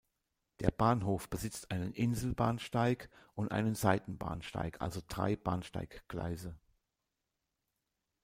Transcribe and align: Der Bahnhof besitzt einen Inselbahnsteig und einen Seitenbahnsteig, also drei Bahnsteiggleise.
Der 0.61 0.71
Bahnhof 0.71 1.29
besitzt 1.29 1.69
einen 1.69 1.93
Inselbahnsteig 1.93 3.07
und 3.35 3.51
einen 3.51 3.75
Seitenbahnsteig, 3.75 4.81
also 4.81 4.99
drei 5.07 5.35
Bahnsteiggleise. 5.35 6.55